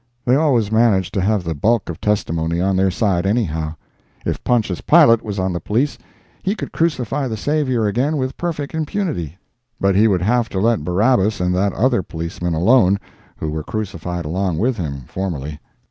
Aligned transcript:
They 0.25 0.35
always 0.35 0.71
manage 0.71 1.11
to 1.11 1.21
have 1.21 1.43
the 1.43 1.53
bulk 1.53 1.87
of 1.87 2.01
testimony 2.01 2.59
on 2.59 2.75
their 2.75 2.89
side, 2.89 3.27
anyhow. 3.27 3.75
If 4.25 4.43
Pontius 4.43 4.81
Pilate 4.81 5.21
was 5.21 5.37
on 5.37 5.53
the 5.53 5.59
police 5.59 5.95
he 6.41 6.55
could 6.55 6.71
crucify 6.71 7.27
the 7.27 7.37
Savior 7.37 7.85
again 7.85 8.17
with 8.17 8.35
perfect 8.35 8.73
impunity—but 8.73 9.93
he 9.95 10.07
would 10.07 10.23
have 10.23 10.49
to 10.49 10.59
let 10.59 10.83
Barabbas 10.83 11.39
and 11.39 11.53
that 11.53 11.73
other 11.73 12.01
policeman 12.01 12.55
alone, 12.55 12.99
who 13.37 13.51
were 13.51 13.61
crucified 13.61 14.25
along 14.25 14.57
with 14.57 14.75
him, 14.77 15.03
formerly. 15.05 15.59